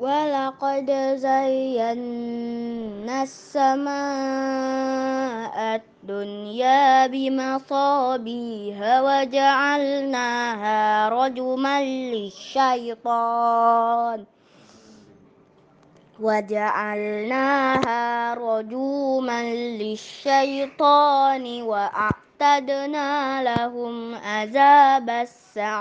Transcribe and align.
ولقد 0.00 0.88
زينا 1.20 3.22
السماء 3.22 3.92
الدنيا 5.76 7.06
بمصابيها 7.06 9.02
وجعلناها 9.02 11.08
رجما 11.08 11.84
للشيطان. 12.16 14.24
وجعلناها 16.20 18.34
رجوما 18.34 19.54
للشيطان 19.54 21.62
وأعتدنا 21.62 23.42
لهم 23.42 24.14
عذاب 24.14 25.10
السعير. 25.10 25.80